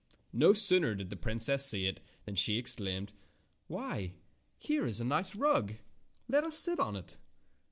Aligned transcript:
No 0.33 0.51
sooner 0.53 0.95
did 0.95 1.11
the 1.11 1.15
princess 1.15 1.63
see 1.63 1.85
it 1.85 1.99
than 2.25 2.33
she 2.33 2.57
exclaimed: 2.57 3.13
''Why, 3.69 4.13
here 4.57 4.83
is 4.87 4.99
a 4.99 5.03
nice 5.05 5.35
rug! 5.35 5.73
Let 6.27 6.43
us 6.43 6.57
sit 6.57 6.79
on 6.79 6.95
it." 6.95 7.17